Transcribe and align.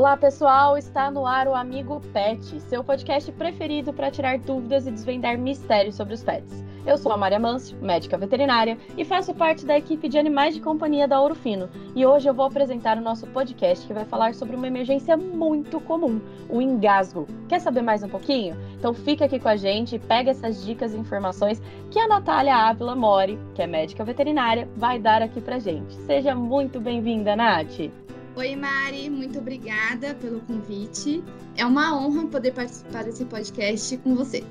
Olá, 0.00 0.16
pessoal! 0.16 0.78
Está 0.78 1.10
no 1.10 1.26
ar 1.26 1.46
o 1.46 1.54
Amigo 1.54 2.00
Pet, 2.10 2.58
seu 2.62 2.82
podcast 2.82 3.30
preferido 3.32 3.92
para 3.92 4.10
tirar 4.10 4.38
dúvidas 4.38 4.86
e 4.86 4.90
desvendar 4.90 5.36
mistérios 5.36 5.94
sobre 5.94 6.14
os 6.14 6.24
pets. 6.24 6.64
Eu 6.86 6.96
sou 6.96 7.12
a 7.12 7.18
Maria 7.18 7.38
Mancio, 7.38 7.76
médica 7.82 8.16
veterinária, 8.16 8.78
e 8.96 9.04
faço 9.04 9.34
parte 9.34 9.66
da 9.66 9.76
equipe 9.76 10.08
de 10.08 10.16
animais 10.16 10.54
de 10.54 10.62
companhia 10.62 11.06
da 11.06 11.20
Ouro 11.20 11.34
Fino. 11.34 11.68
E 11.94 12.06
hoje 12.06 12.26
eu 12.26 12.32
vou 12.32 12.46
apresentar 12.46 12.96
o 12.96 13.02
nosso 13.02 13.26
podcast 13.26 13.86
que 13.86 13.92
vai 13.92 14.06
falar 14.06 14.32
sobre 14.32 14.56
uma 14.56 14.66
emergência 14.66 15.18
muito 15.18 15.78
comum, 15.82 16.18
o 16.48 16.62
engasgo. 16.62 17.26
Quer 17.46 17.60
saber 17.60 17.82
mais 17.82 18.02
um 18.02 18.08
pouquinho? 18.08 18.56
Então 18.78 18.94
fica 18.94 19.26
aqui 19.26 19.38
com 19.38 19.50
a 19.50 19.56
gente 19.56 19.96
e 19.96 19.98
pega 19.98 20.30
essas 20.30 20.64
dicas 20.64 20.94
e 20.94 20.96
informações 20.96 21.60
que 21.90 21.98
a 21.98 22.08
Natália 22.08 22.56
Ávila 22.56 22.96
Mori, 22.96 23.38
que 23.54 23.60
é 23.60 23.66
médica 23.66 24.02
veterinária, 24.02 24.66
vai 24.76 24.98
dar 24.98 25.20
aqui 25.20 25.42
pra 25.42 25.58
gente. 25.58 25.92
Seja 26.06 26.34
muito 26.34 26.80
bem-vinda, 26.80 27.36
Nath! 27.36 27.90
Oi, 28.36 28.54
Mari, 28.54 29.10
muito 29.10 29.40
obrigada 29.40 30.14
pelo 30.14 30.40
convite. 30.42 31.22
É 31.56 31.66
uma 31.66 32.00
honra 32.00 32.28
poder 32.28 32.52
participar 32.52 33.02
desse 33.02 33.24
podcast 33.24 33.96
com 33.98 34.14
você. 34.14 34.44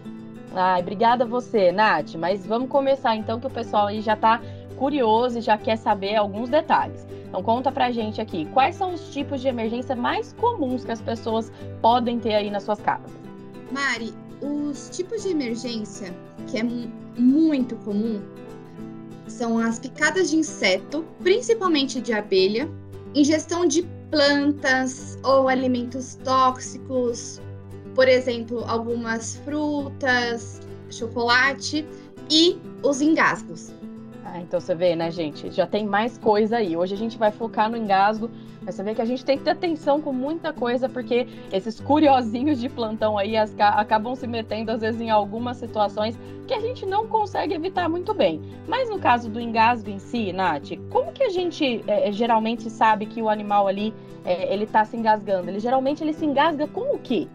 Ai, 0.53 0.81
obrigada 0.81 1.23
a 1.23 1.27
você, 1.27 1.71
Nath. 1.71 2.15
Mas 2.15 2.45
vamos 2.45 2.67
começar 2.67 3.15
então, 3.15 3.39
que 3.39 3.47
o 3.47 3.49
pessoal 3.49 3.87
aí 3.87 4.01
já 4.01 4.15
está 4.15 4.41
curioso 4.77 5.39
e 5.39 5.41
já 5.41 5.57
quer 5.57 5.77
saber 5.77 6.17
alguns 6.17 6.49
detalhes. 6.49 7.07
Então 7.27 7.41
conta 7.41 7.71
pra 7.71 7.89
gente 7.89 8.19
aqui, 8.19 8.45
quais 8.53 8.75
são 8.75 8.93
os 8.93 9.13
tipos 9.13 9.39
de 9.39 9.47
emergência 9.47 9.95
mais 9.95 10.33
comuns 10.33 10.83
que 10.83 10.91
as 10.91 11.01
pessoas 11.01 11.51
podem 11.81 12.19
ter 12.19 12.33
aí 12.33 12.49
nas 12.49 12.63
suas 12.63 12.81
casas? 12.81 13.11
Mari, 13.71 14.13
os 14.41 14.89
tipos 14.89 15.23
de 15.23 15.29
emergência 15.29 16.13
que 16.47 16.57
é 16.57 16.63
muito 17.17 17.75
comum 17.77 18.19
são 19.27 19.57
as 19.57 19.79
picadas 19.79 20.31
de 20.31 20.37
inseto, 20.37 21.05
principalmente 21.21 22.01
de 22.01 22.11
abelha, 22.11 22.69
ingestão 23.15 23.65
de 23.65 23.83
plantas 24.11 25.17
ou 25.23 25.47
alimentos 25.47 26.15
tóxicos, 26.23 27.41
por 27.95 28.07
exemplo, 28.07 28.63
algumas 28.65 29.35
frutas, 29.37 30.61
chocolate 30.89 31.85
e 32.29 32.57
os 32.83 33.01
engasgos. 33.01 33.73
Ah, 34.31 34.39
então 34.41 34.59
você 34.59 34.75
vê, 34.75 34.95
né, 34.95 35.09
gente? 35.09 35.49
Já 35.51 35.65
tem 35.65 35.87
mais 35.87 36.17
coisa 36.17 36.57
aí. 36.57 36.77
Hoje 36.77 36.93
a 36.93 36.97
gente 36.97 37.17
vai 37.17 37.31
focar 37.31 37.69
no 37.69 37.75
engasgo, 37.75 38.29
mas 38.61 38.75
você 38.75 38.83
vê 38.83 38.93
que 38.93 39.01
a 39.01 39.05
gente 39.05 39.25
tem 39.25 39.39
que 39.39 39.43
ter 39.43 39.51
atenção 39.51 39.99
com 39.99 40.13
muita 40.13 40.53
coisa, 40.53 40.87
porque 40.87 41.27
esses 41.51 41.79
curiosinhos 41.79 42.59
de 42.59 42.69
plantão 42.69 43.17
aí 43.17 43.35
as, 43.35 43.55
acabam 43.59 44.15
se 44.15 44.27
metendo, 44.27 44.71
às 44.71 44.81
vezes, 44.81 45.01
em 45.01 45.09
algumas 45.09 45.57
situações 45.57 46.15
que 46.45 46.53
a 46.53 46.59
gente 46.59 46.85
não 46.85 47.07
consegue 47.07 47.55
evitar 47.55 47.89
muito 47.89 48.13
bem. 48.13 48.39
Mas 48.67 48.87
no 48.87 48.99
caso 48.99 49.29
do 49.29 49.39
engasgo 49.39 49.89
em 49.89 49.97
si, 49.97 50.31
Nath, 50.31 50.77
como 50.91 51.11
que 51.11 51.23
a 51.23 51.29
gente 51.29 51.83
é, 51.87 52.11
geralmente 52.11 52.69
sabe 52.69 53.07
que 53.07 53.23
o 53.23 53.29
animal 53.29 53.67
ali 53.67 53.91
é, 54.23 54.53
ele 54.53 54.67
tá 54.67 54.85
se 54.85 54.95
engasgando? 54.95 55.49
Ele 55.49 55.59
geralmente 55.59 56.03
ele 56.03 56.13
se 56.13 56.25
engasga 56.25 56.67
com 56.67 56.95
o 56.95 56.99
quê? 56.99 57.27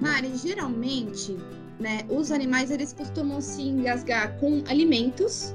Mari, 0.00 0.34
geralmente, 0.34 1.36
né, 1.78 2.06
os 2.08 2.32
animais 2.32 2.70
eles 2.70 2.94
costumam 2.94 3.38
se 3.40 3.62
engasgar 3.62 4.38
com 4.40 4.62
alimentos, 4.66 5.54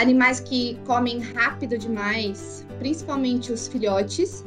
animais 0.00 0.40
que 0.40 0.78
comem 0.86 1.20
rápido 1.20 1.76
demais, 1.76 2.66
principalmente 2.78 3.52
os 3.52 3.68
filhotes, 3.68 4.44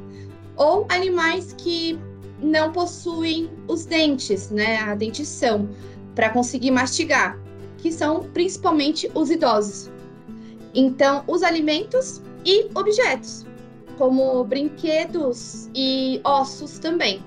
ou 0.57 0.85
animais 0.89 1.53
que 1.53 1.99
não 2.41 2.71
possuem 2.71 3.49
os 3.67 3.85
dentes, 3.85 4.49
né, 4.49 4.77
a 4.79 4.95
dentição, 4.95 5.69
para 6.15 6.29
conseguir 6.29 6.71
mastigar, 6.71 7.39
que 7.77 7.91
são 7.91 8.23
principalmente 8.33 9.09
os 9.13 9.29
idosos. 9.29 9.91
Então, 10.73 11.23
os 11.27 11.43
alimentos 11.43 12.21
e 12.45 12.67
objetos, 12.75 13.45
como 13.97 14.43
brinquedos 14.43 15.69
e 15.75 16.19
ossos 16.23 16.79
também. 16.79 17.21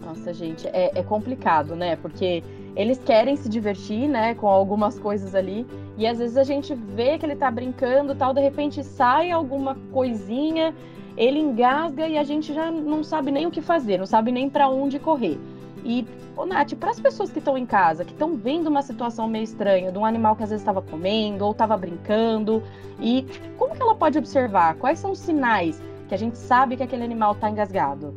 Nossa, 0.00 0.32
gente, 0.32 0.66
é, 0.68 0.92
é, 0.94 1.02
complicado, 1.02 1.74
né? 1.74 1.96
Porque 1.96 2.42
eles 2.76 2.98
querem 2.98 3.36
se 3.36 3.48
divertir, 3.48 4.08
né, 4.08 4.34
com 4.34 4.48
algumas 4.48 4.98
coisas 4.98 5.34
ali, 5.34 5.66
e 5.96 6.06
às 6.06 6.18
vezes 6.18 6.36
a 6.36 6.44
gente 6.44 6.74
vê 6.74 7.18
que 7.18 7.24
ele 7.24 7.36
tá 7.36 7.50
brincando, 7.50 8.14
tal, 8.14 8.34
de 8.34 8.40
repente 8.40 8.82
sai 8.82 9.30
alguma 9.30 9.76
coisinha, 9.92 10.74
ele 11.16 11.38
engasga 11.38 12.08
e 12.08 12.18
a 12.18 12.24
gente 12.24 12.52
já 12.52 12.70
não 12.70 13.04
sabe 13.04 13.30
nem 13.30 13.46
o 13.46 13.50
que 13.50 13.60
fazer, 13.60 13.98
não 13.98 14.06
sabe 14.06 14.32
nem 14.32 14.50
para 14.50 14.68
onde 14.68 14.98
correr. 14.98 15.38
E, 15.84 16.04
ô 16.36 16.44
Nath, 16.44 16.74
para 16.74 16.90
as 16.90 16.98
pessoas 16.98 17.30
que 17.30 17.38
estão 17.38 17.56
em 17.56 17.66
casa, 17.66 18.04
que 18.04 18.12
estão 18.12 18.34
vendo 18.34 18.68
uma 18.68 18.82
situação 18.82 19.28
meio 19.28 19.44
estranha, 19.44 19.92
de 19.92 19.98
um 19.98 20.04
animal 20.04 20.34
que 20.34 20.42
às 20.42 20.50
vezes 20.50 20.62
estava 20.62 20.82
comendo 20.82 21.44
ou 21.44 21.52
estava 21.52 21.76
brincando, 21.76 22.62
e 22.98 23.24
como 23.56 23.76
que 23.76 23.82
ela 23.82 23.94
pode 23.94 24.18
observar? 24.18 24.74
Quais 24.76 24.98
são 24.98 25.12
os 25.12 25.18
sinais 25.18 25.80
que 26.08 26.14
a 26.14 26.18
gente 26.18 26.36
sabe 26.36 26.76
que 26.76 26.82
aquele 26.82 27.04
animal 27.04 27.32
está 27.32 27.48
engasgado? 27.48 28.14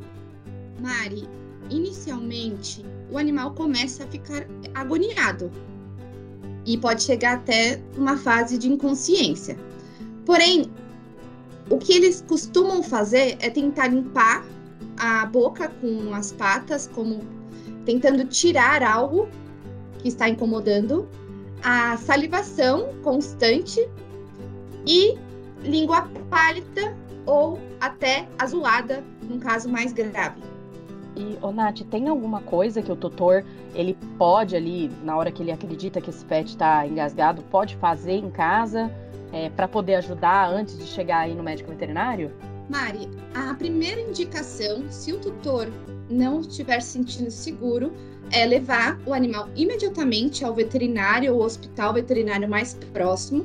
Mari, 0.80 1.28
inicialmente 1.70 2.84
o 3.12 3.18
animal 3.18 3.54
começa 3.54 4.04
a 4.04 4.08
ficar 4.08 4.46
agoniado 4.74 5.52
e 6.66 6.78
pode 6.78 7.04
chegar 7.04 7.36
até 7.36 7.82
uma 7.98 8.18
fase 8.18 8.58
de 8.58 8.70
inconsciência. 8.70 9.58
Porém, 10.26 10.72
o 11.70 11.78
que 11.78 11.94
eles 11.94 12.24
costumam 12.28 12.84
fazer 12.84 13.38
é 13.40 13.50
tentar 13.50 13.88
limpar 13.88 14.46
a 14.98 15.26
boca 15.26 15.70
com 15.82 16.14
as 16.14 16.32
patas, 16.32 16.90
como 16.94 17.22
tentando 17.86 18.26
tirar 18.26 18.84
algo 18.84 19.30
que 20.00 20.10
está 20.10 20.28
incomodando, 20.28 21.08
a 21.64 21.98
salivação 21.98 22.94
constante 23.04 23.80
e 24.86 25.18
língua 25.64 26.10
pálida 26.30 26.96
ou 27.26 27.60
até 27.80 28.28
azulada, 28.38 29.04
num 29.22 29.40
caso 29.40 29.70
mais 29.70 29.94
grave. 29.94 30.42
E, 31.18 31.36
ô 31.42 31.52
Nath, 31.52 31.82
tem 31.90 32.08
alguma 32.08 32.42
coisa 32.42 32.80
que 32.80 32.92
o 32.92 32.96
tutor, 32.96 33.44
ele 33.74 33.98
pode 34.20 34.56
ali, 34.56 34.92
na 35.04 35.18
hora 35.18 35.32
que 35.32 35.42
ele 35.42 35.52
acredita 35.52 36.00
que 36.00 36.12
esse 36.12 36.24
pet 36.24 36.50
está 36.50 36.86
engasgado, 36.86 37.42
pode 37.44 37.76
fazer 37.78 38.14
em 38.14 38.30
casa 38.30 38.92
é, 39.34 39.50
para 39.50 39.68
poder 39.68 39.96
ajudar 39.96 40.48
antes 40.48 40.78
de 40.78 40.86
chegar 40.86 41.22
aí 41.22 41.34
no 41.34 41.42
médico 41.42 41.72
veterinário? 41.72 42.32
Mari, 42.70 43.10
a 43.34 43.52
primeira 43.56 44.00
indicação, 44.00 44.84
se 44.92 45.12
o 45.12 45.20
tutor 45.20 45.68
não 46.08 46.42
estiver 46.42 46.82
se 46.82 46.92
sentindo 46.92 47.32
seguro, 47.32 47.92
é 48.32 48.46
levar 48.46 49.00
o 49.04 49.14
animal 49.14 49.50
imediatamente 49.56 50.46
ao 50.46 50.54
veterinário 50.54 51.34
ou 51.34 51.42
hospital 51.42 51.94
veterinário 51.94 52.48
mais 52.48 52.76
próximo. 52.94 53.44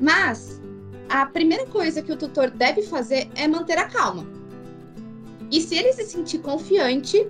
Mas 0.00 0.60
a 1.08 1.26
primeira 1.26 1.66
coisa 1.66 2.02
que 2.02 2.12
o 2.12 2.16
tutor 2.16 2.50
deve 2.50 2.82
fazer 2.82 3.28
é 3.34 3.48
manter 3.48 3.78
a 3.78 3.86
calma 3.86 4.39
e 5.50 5.60
se 5.60 5.76
ele 5.76 5.92
se 5.92 6.04
sentir 6.04 6.38
confiante, 6.38 7.28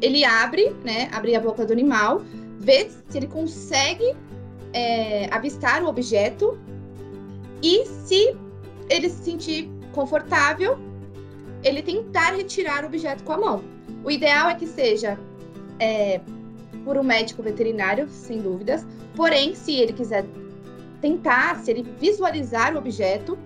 ele 0.00 0.24
abre, 0.24 0.70
né? 0.84 1.08
Abre 1.12 1.36
a 1.36 1.40
boca 1.40 1.64
do 1.64 1.72
animal, 1.72 2.22
vê 2.58 2.90
se 3.08 3.16
ele 3.18 3.28
consegue 3.28 4.14
é, 4.72 5.28
avistar 5.32 5.82
o 5.82 5.86
objeto. 5.86 6.58
E 7.62 7.86
se 7.86 8.36
ele 8.90 9.08
se 9.08 9.24
sentir 9.24 9.70
confortável, 9.92 10.76
ele 11.62 11.82
tentar 11.82 12.34
retirar 12.34 12.82
o 12.82 12.86
objeto 12.86 13.22
com 13.22 13.32
a 13.32 13.38
mão. 13.38 13.64
O 14.04 14.10
ideal 14.10 14.50
é 14.50 14.54
que 14.54 14.66
seja 14.66 15.16
é, 15.78 16.20
por 16.84 16.98
um 16.98 17.04
médico 17.04 17.42
veterinário, 17.42 18.08
sem 18.08 18.40
dúvidas. 18.40 18.84
Porém, 19.14 19.54
se 19.54 19.76
ele 19.76 19.92
quiser 19.92 20.24
tentar, 21.00 21.56
se 21.60 21.70
ele 21.70 21.86
visualizar 22.00 22.74
o 22.74 22.78
objeto, 22.78 23.38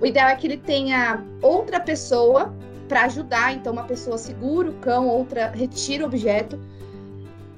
o 0.00 0.06
ideal 0.06 0.28
é 0.28 0.36
que 0.36 0.46
ele 0.46 0.58
tenha 0.58 1.24
outra 1.42 1.80
pessoa 1.80 2.54
para 2.88 3.04
ajudar. 3.04 3.54
Então, 3.54 3.72
uma 3.72 3.84
pessoa 3.84 4.18
segura 4.18 4.70
o 4.70 4.74
cão, 4.74 5.06
outra 5.06 5.50
retira 5.50 6.02
o 6.02 6.06
objeto. 6.06 6.58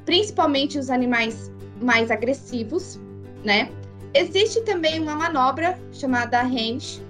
Principalmente 0.04 0.78
os 0.78 0.90
animais 0.90 1.50
mais 1.80 2.10
agressivos, 2.10 2.98
né? 3.44 3.70
Existe 4.12 4.60
também 4.62 5.00
uma 5.00 5.14
manobra 5.14 5.78
chamada 5.92 6.42
range, 6.42 7.00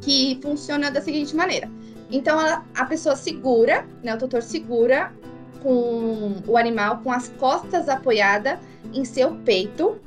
que 0.00 0.38
funciona 0.42 0.90
da 0.90 1.00
seguinte 1.00 1.36
maneira. 1.36 1.70
Então, 2.10 2.38
a, 2.38 2.64
a 2.74 2.84
pessoa 2.86 3.14
segura, 3.14 3.86
né? 4.02 4.14
O 4.14 4.18
tutor 4.18 4.42
segura 4.42 5.12
com 5.62 6.40
o 6.46 6.56
animal 6.56 6.98
com 6.98 7.12
as 7.12 7.28
costas 7.38 7.88
apoiadas 7.88 8.58
em 8.94 9.04
seu 9.04 9.32
peito. 9.44 10.00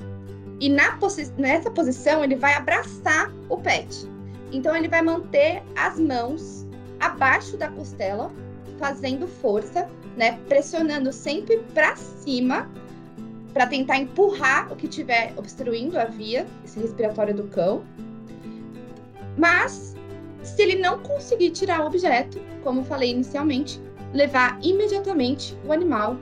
E 0.59 0.69
na 0.69 0.97
posi 0.97 1.31
nessa 1.37 1.69
posição, 1.69 2.23
ele 2.23 2.35
vai 2.35 2.53
abraçar 2.53 3.31
o 3.47 3.57
pet. 3.57 4.07
Então, 4.51 4.75
ele 4.75 4.87
vai 4.87 5.01
manter 5.01 5.61
as 5.75 5.99
mãos 5.99 6.67
abaixo 7.01 7.57
da 7.57 7.69
costela, 7.69 8.31
fazendo 8.77 9.27
força, 9.27 9.89
né? 10.15 10.39
Pressionando 10.47 11.11
sempre 11.11 11.57
para 11.73 11.95
cima 11.95 12.69
para 13.53 13.67
tentar 13.67 13.97
empurrar 13.97 14.71
o 14.71 14.75
que 14.75 14.87
estiver 14.87 15.33
obstruindo 15.37 15.99
a 15.99 16.05
via 16.05 16.45
respiratória 16.75 17.33
do 17.33 17.43
cão. 17.43 17.83
Mas 19.37 19.95
se 20.41 20.61
ele 20.61 20.75
não 20.75 20.99
conseguir 20.99 21.51
tirar 21.51 21.81
o 21.81 21.87
objeto, 21.87 22.39
como 22.63 22.83
falei 22.83 23.11
inicialmente, 23.11 23.79
levar 24.13 24.57
imediatamente 24.61 25.57
o 25.65 25.71
animal 25.71 26.17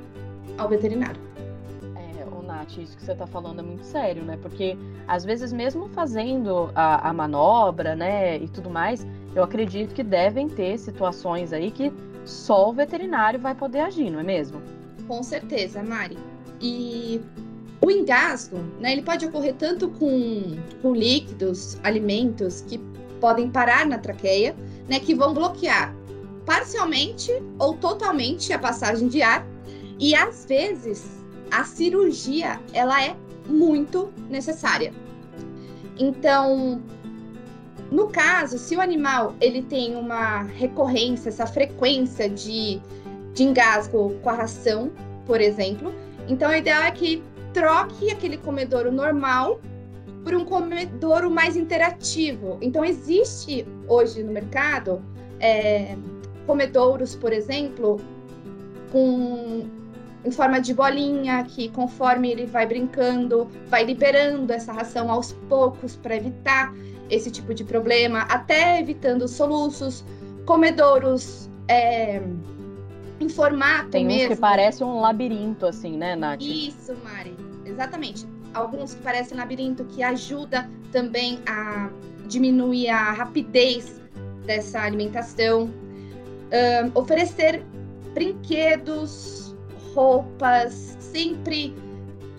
ao 0.57 0.67
veterinário. 0.67 1.21
É, 1.95 2.25
o 2.25 2.41
Nath, 2.41 2.77
isso 2.77 2.97
que 2.97 3.03
você 3.03 3.13
está 3.13 3.25
falando 3.25 3.59
é 3.59 3.63
muito 3.63 3.85
sério, 3.85 4.23
né? 4.23 4.37
Porque 4.41 4.77
às 5.07 5.23
vezes 5.23 5.53
mesmo 5.53 5.87
fazendo 5.89 6.71
a, 6.75 7.09
a 7.09 7.13
manobra, 7.13 7.95
né, 7.95 8.37
e 8.37 8.47
tudo 8.47 8.69
mais, 8.69 9.05
eu 9.35 9.43
acredito 9.43 9.93
que 9.93 10.03
devem 10.03 10.47
ter 10.49 10.77
situações 10.77 11.53
aí 11.53 11.71
que 11.71 11.91
só 12.25 12.69
o 12.69 12.73
veterinário 12.73 13.39
vai 13.39 13.55
poder 13.55 13.79
agir, 13.79 14.09
não 14.09 14.19
é 14.19 14.23
mesmo? 14.23 14.61
Com 15.07 15.23
certeza, 15.23 15.81
Mari. 15.83 16.17
E 16.61 17.21
o 17.81 17.89
engasgo, 17.89 18.57
né, 18.79 18.91
ele 18.91 19.01
pode 19.01 19.25
ocorrer 19.25 19.55
tanto 19.55 19.89
com, 19.89 20.57
com 20.81 20.93
líquidos, 20.93 21.77
alimentos 21.83 22.61
que 22.61 22.77
podem 23.19 23.49
parar 23.49 23.85
na 23.85 23.97
traqueia, 23.97 24.55
né, 24.87 24.99
que 24.99 25.13
vão 25.13 25.33
bloquear 25.33 25.95
parcialmente 26.45 27.31
ou 27.57 27.75
totalmente 27.75 28.51
a 28.51 28.59
passagem 28.59 29.07
de 29.07 29.21
ar. 29.21 29.45
E 29.99 30.15
às 30.15 30.45
vezes 30.45 31.19
a 31.51 31.63
cirurgia 31.63 32.59
ela 32.73 33.03
é 33.03 33.15
muito 33.47 34.11
necessária. 34.29 34.93
Então, 35.97 36.81
no 37.91 38.07
caso, 38.07 38.57
se 38.57 38.75
o 38.75 38.81
animal 38.81 39.35
ele 39.41 39.61
tem 39.63 39.95
uma 39.95 40.43
recorrência, 40.43 41.29
essa 41.29 41.47
frequência 41.47 42.29
de, 42.29 42.79
de 43.33 43.43
engasgo 43.43 44.15
com 44.21 44.29
a 44.29 44.33
ração, 44.33 44.91
por 45.25 45.41
exemplo, 45.41 45.93
então 46.27 46.51
o 46.51 46.55
ideal 46.55 46.83
é 46.83 46.91
que 46.91 47.23
troque 47.53 48.11
aquele 48.11 48.37
comedouro 48.37 48.91
normal 48.91 49.59
por 50.23 50.35
um 50.35 50.45
comedouro 50.45 51.31
mais 51.31 51.55
interativo. 51.55 52.57
Então 52.61 52.85
existe 52.85 53.65
hoje 53.87 54.21
no 54.23 54.31
mercado 54.31 55.01
é, 55.39 55.95
comedouros, 56.45 57.15
por 57.15 57.33
exemplo, 57.33 57.97
com 58.91 59.65
em 60.23 60.31
forma 60.31 60.59
de 60.59 60.73
bolinha, 60.73 61.43
que 61.45 61.69
conforme 61.69 62.31
ele 62.31 62.45
vai 62.45 62.65
brincando, 62.65 63.49
vai 63.67 63.83
liberando 63.83 64.51
essa 64.51 64.71
ração 64.71 65.09
aos 65.09 65.31
poucos 65.47 65.95
para 65.95 66.15
evitar 66.15 66.73
esse 67.09 67.31
tipo 67.31 67.53
de 67.53 67.63
problema, 67.63 68.21
até 68.23 68.79
evitando 68.79 69.27
soluços, 69.27 70.03
comedouros 70.45 71.49
é, 71.67 72.21
em 73.19 73.29
formato 73.29 73.89
Tem 73.89 74.05
mesmo. 74.05 74.23
uns 74.23 74.35
que 74.35 74.41
parece 74.41 74.83
um 74.83 74.99
labirinto, 74.99 75.65
assim, 75.65 75.97
né, 75.97 76.15
Nath? 76.15 76.41
Isso, 76.41 76.95
Mari, 77.03 77.35
exatamente. 77.65 78.25
Alguns 78.53 78.93
que 78.93 79.01
parecem 79.01 79.37
labirinto, 79.37 79.85
que 79.85 80.03
ajuda 80.03 80.69
também 80.91 81.39
a 81.47 81.89
diminuir 82.27 82.89
a 82.89 83.11
rapidez 83.11 84.01
dessa 84.45 84.81
alimentação. 84.81 85.69
Um, 86.51 86.99
oferecer 86.99 87.63
brinquedos 88.13 89.48
roupas, 89.93 90.97
sempre 90.99 91.75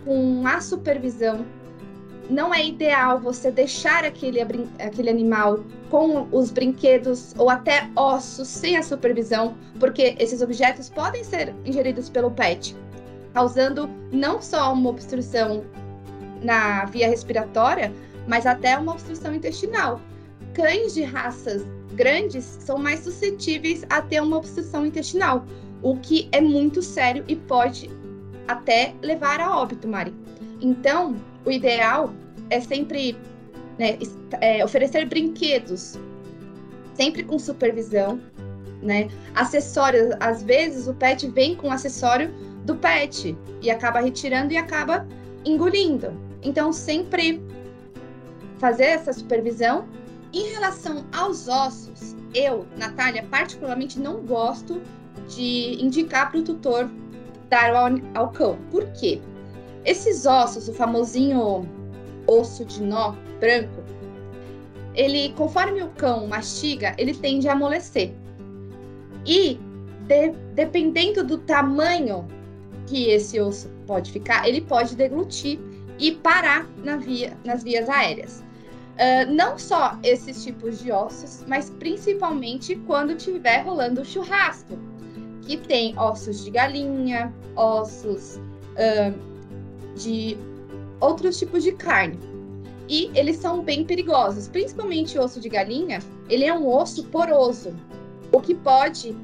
com 0.04 0.46
a 0.46 0.60
supervisão. 0.60 1.44
Não 2.28 2.54
é 2.54 2.64
ideal 2.64 3.18
você 3.18 3.50
deixar 3.50 4.04
aquele, 4.04 4.40
aquele 4.78 5.10
animal 5.10 5.64
com 5.90 6.28
os 6.30 6.50
brinquedos 6.50 7.34
ou 7.36 7.50
até 7.50 7.90
ossos 7.96 8.46
sem 8.46 8.76
a 8.76 8.82
supervisão, 8.82 9.56
porque 9.80 10.14
esses 10.18 10.40
objetos 10.40 10.88
podem 10.88 11.24
ser 11.24 11.52
ingeridos 11.64 12.08
pelo 12.08 12.30
pet, 12.30 12.76
causando 13.34 13.90
não 14.12 14.40
só 14.40 14.72
uma 14.72 14.90
obstrução 14.90 15.64
na 16.42 16.84
via 16.84 17.08
respiratória, 17.08 17.92
mas 18.28 18.46
até 18.46 18.78
uma 18.78 18.92
obstrução 18.92 19.34
intestinal. 19.34 20.00
Cães 20.54 20.94
de 20.94 21.02
raças 21.02 21.62
grandes 21.94 22.44
são 22.44 22.78
mais 22.78 23.00
suscetíveis 23.00 23.84
a 23.90 24.00
ter 24.00 24.22
uma 24.22 24.36
obstrução 24.36 24.86
intestinal, 24.86 25.44
o 25.82 25.96
que 25.96 26.28
é 26.32 26.40
muito 26.40 26.82
sério 26.82 27.24
e 27.28 27.36
pode 27.36 27.90
até 28.46 28.94
levar 29.02 29.40
a 29.40 29.56
óbito, 29.56 29.86
Mari. 29.86 30.14
Então, 30.60 31.16
o 31.44 31.50
ideal 31.50 32.12
é 32.50 32.60
sempre 32.60 33.16
né, 33.78 33.98
é, 34.40 34.64
oferecer 34.64 35.06
brinquedos, 35.06 35.98
sempre 36.94 37.22
com 37.22 37.38
supervisão, 37.38 38.20
né? 38.82 39.08
Acessórios, 39.34 40.14
às 40.20 40.42
vezes 40.42 40.86
o 40.86 40.94
pet 40.94 41.28
vem 41.28 41.54
com 41.54 41.70
acessório 41.70 42.32
do 42.64 42.74
pet 42.74 43.36
e 43.62 43.70
acaba 43.70 44.00
retirando 44.00 44.52
e 44.52 44.56
acaba 44.56 45.06
engolindo. 45.44 46.12
Então, 46.42 46.72
sempre 46.72 47.42
fazer 48.58 48.84
essa 48.84 49.12
supervisão. 49.12 49.88
Em 50.32 50.52
relação 50.52 51.04
aos 51.12 51.48
ossos, 51.48 52.14
eu, 52.34 52.64
Natália, 52.76 53.26
particularmente 53.28 53.98
não 53.98 54.20
gosto 54.20 54.80
de 55.28 55.82
indicar 55.82 56.30
para 56.30 56.40
o 56.40 56.42
tutor 56.42 56.90
dar 57.48 57.74
ao, 57.74 57.88
ao 58.14 58.30
cão. 58.30 58.58
Por 58.70 58.86
quê? 58.92 59.20
Esses 59.84 60.26
ossos, 60.26 60.68
o 60.68 60.74
famosinho 60.74 61.68
osso 62.26 62.64
de 62.64 62.82
nó 62.82 63.14
branco, 63.38 63.82
ele, 64.94 65.32
conforme 65.36 65.82
o 65.82 65.88
cão 65.90 66.26
mastiga, 66.26 66.94
ele 66.98 67.14
tende 67.14 67.48
a 67.48 67.52
amolecer. 67.52 68.12
E, 69.26 69.58
de, 70.06 70.30
dependendo 70.54 71.24
do 71.24 71.38
tamanho 71.38 72.26
que 72.86 73.08
esse 73.08 73.40
osso 73.40 73.70
pode 73.86 74.12
ficar, 74.12 74.48
ele 74.48 74.60
pode 74.60 74.96
deglutir 74.96 75.58
e 75.98 76.12
parar 76.12 76.68
na 76.82 76.96
via, 76.96 77.36
nas 77.44 77.62
vias 77.62 77.88
aéreas. 77.88 78.42
Uh, 78.94 79.32
não 79.32 79.58
só 79.58 79.98
esses 80.02 80.44
tipos 80.44 80.80
de 80.80 80.92
ossos, 80.92 81.44
mas 81.46 81.70
principalmente 81.70 82.76
quando 82.86 83.12
estiver 83.12 83.64
rolando 83.64 84.04
churrasco 84.04 84.76
que 85.50 85.56
tem 85.56 85.98
ossos 85.98 86.44
de 86.44 86.50
galinha, 86.52 87.34
ossos 87.56 88.36
uh, 88.36 89.18
de 89.96 90.38
outros 91.00 91.40
tipos 91.40 91.64
de 91.64 91.72
carne. 91.72 92.16
E 92.88 93.10
eles 93.14 93.36
são 93.36 93.60
bem 93.60 93.84
perigosos, 93.84 94.46
principalmente 94.46 95.18
o 95.18 95.22
osso 95.22 95.40
de 95.40 95.48
galinha, 95.48 95.98
ele 96.28 96.44
é 96.44 96.54
um 96.54 96.68
osso 96.68 97.04
poroso, 97.06 97.74
o 98.30 98.40
que 98.40 98.54
pode 98.54 99.16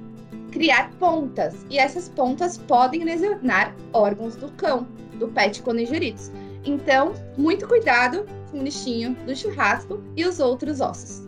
criar 0.50 0.90
pontas, 0.98 1.64
e 1.70 1.78
essas 1.78 2.08
pontas 2.08 2.58
podem 2.58 3.04
lesionar 3.04 3.76
órgãos 3.92 4.34
do 4.34 4.50
cão, 4.52 4.86
do 5.18 5.28
pet 5.28 5.62
quando 5.62 5.80
ingeridos. 5.80 6.32
Então, 6.64 7.12
muito 7.36 7.68
cuidado 7.68 8.26
com 8.50 8.58
o 8.58 8.62
lixinho 8.64 9.14
do 9.26 9.36
churrasco 9.36 10.02
e 10.16 10.24
os 10.24 10.40
outros 10.40 10.80
ossos. 10.80 11.24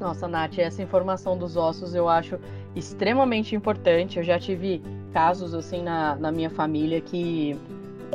Nossa, 0.00 0.28
Nath, 0.28 0.58
essa 0.58 0.80
informação 0.80 1.36
dos 1.36 1.56
ossos 1.56 1.94
eu 1.94 2.08
acho 2.08 2.38
extremamente 2.78 3.54
importante. 3.54 4.18
Eu 4.18 4.24
já 4.24 4.38
tive 4.38 4.82
casos 5.12 5.54
assim 5.54 5.82
na, 5.82 6.16
na 6.16 6.30
minha 6.30 6.50
família 6.50 7.00
que 7.00 7.56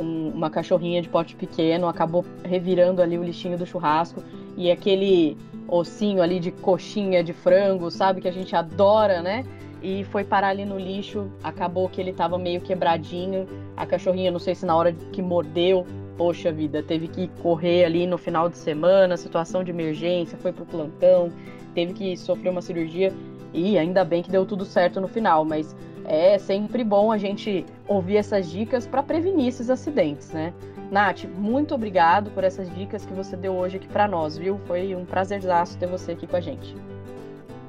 um, 0.00 0.28
uma 0.28 0.50
cachorrinha 0.50 1.00
de 1.02 1.08
pote 1.08 1.36
pequeno 1.36 1.86
acabou 1.86 2.24
revirando 2.44 3.02
ali 3.02 3.18
o 3.18 3.22
lixinho 3.22 3.58
do 3.58 3.66
churrasco 3.66 4.22
e 4.56 4.70
aquele 4.70 5.36
ossinho 5.68 6.22
ali 6.22 6.38
de 6.38 6.50
coxinha 6.50 7.22
de 7.22 7.32
frango, 7.32 7.90
sabe, 7.90 8.20
que 8.20 8.28
a 8.28 8.32
gente 8.32 8.54
adora, 8.54 9.22
né? 9.22 9.44
E 9.82 10.04
foi 10.04 10.24
parar 10.24 10.48
ali 10.48 10.64
no 10.64 10.78
lixo, 10.78 11.30
acabou 11.42 11.88
que 11.88 12.00
ele 12.00 12.12
tava 12.12 12.38
meio 12.38 12.60
quebradinho. 12.60 13.46
A 13.76 13.84
cachorrinha, 13.84 14.30
não 14.30 14.38
sei 14.38 14.54
se 14.54 14.64
na 14.64 14.74
hora 14.74 14.92
que 15.12 15.20
mordeu, 15.20 15.86
poxa 16.16 16.50
vida, 16.50 16.82
teve 16.82 17.08
que 17.08 17.28
correr 17.42 17.84
ali 17.84 18.06
no 18.06 18.16
final 18.16 18.48
de 18.48 18.56
semana, 18.56 19.16
situação 19.16 19.62
de 19.62 19.70
emergência, 19.70 20.38
foi 20.38 20.52
pro 20.52 20.64
plantão, 20.64 21.30
teve 21.74 21.92
que 21.92 22.16
sofrer 22.16 22.50
uma 22.50 22.62
cirurgia. 22.62 23.12
E 23.54 23.78
ainda 23.78 24.04
bem 24.04 24.22
que 24.22 24.30
deu 24.30 24.44
tudo 24.44 24.64
certo 24.64 25.00
no 25.00 25.06
final, 25.06 25.44
mas 25.44 25.74
é 26.04 26.36
sempre 26.38 26.82
bom 26.84 27.10
a 27.12 27.16
gente 27.16 27.64
ouvir 27.86 28.16
essas 28.16 28.50
dicas 28.50 28.86
para 28.86 29.02
prevenir 29.02 29.48
esses 29.48 29.70
acidentes, 29.70 30.30
né? 30.30 30.52
Nath, 30.90 31.24
muito 31.24 31.74
obrigado 31.74 32.30
por 32.32 32.44
essas 32.44 32.68
dicas 32.74 33.06
que 33.06 33.12
você 33.12 33.36
deu 33.36 33.54
hoje 33.54 33.76
aqui 33.76 33.88
para 33.88 34.06
nós, 34.06 34.36
viu? 34.36 34.60
Foi 34.66 34.94
um 34.94 35.04
prazerzaço 35.04 35.78
ter 35.78 35.86
você 35.86 36.12
aqui 36.12 36.26
com 36.26 36.36
a 36.36 36.40
gente. 36.40 36.76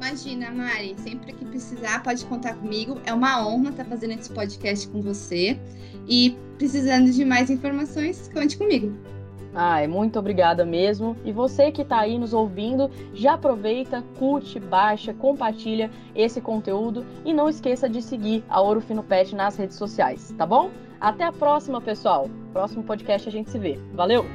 Imagina, 0.01 0.51
Mari, 0.51 0.95
sempre 0.97 1.31
que 1.31 1.45
precisar 1.45 2.03
pode 2.03 2.25
contar 2.25 2.55
comigo. 2.55 2.99
É 3.05 3.13
uma 3.13 3.47
honra 3.47 3.69
estar 3.69 3.85
fazendo 3.85 4.11
esse 4.11 4.29
podcast 4.29 4.87
com 4.89 5.01
você. 5.01 5.57
E 6.07 6.35
precisando 6.57 7.11
de 7.11 7.23
mais 7.23 7.49
informações, 7.49 8.29
conte 8.33 8.57
comigo. 8.57 8.93
Ah, 9.55 9.87
muito 9.87 10.19
obrigada 10.19 10.65
mesmo. 10.65 11.15
E 11.23 11.31
você 11.31 11.71
que 11.71 11.81
está 11.81 11.99
aí 11.99 12.19
nos 12.19 12.33
ouvindo, 12.33 12.91
já 13.13 13.35
aproveita, 13.35 14.03
curte, 14.19 14.59
baixa, 14.59 15.13
compartilha 15.13 15.89
esse 16.13 16.41
conteúdo 16.41 17.05
e 17.23 17.33
não 17.33 17.47
esqueça 17.47 17.87
de 17.87 18.01
seguir 18.01 18.43
a 18.49 18.59
Ouro 18.59 18.81
Fino 18.81 19.01
Pet 19.01 19.33
nas 19.33 19.55
redes 19.55 19.77
sociais, 19.77 20.33
tá 20.37 20.45
bom? 20.45 20.69
Até 20.99 21.23
a 21.23 21.31
próxima, 21.31 21.79
pessoal. 21.79 22.29
Próximo 22.51 22.83
podcast 22.83 23.29
a 23.29 23.31
gente 23.31 23.49
se 23.49 23.57
vê. 23.59 23.79
Valeu! 23.93 24.25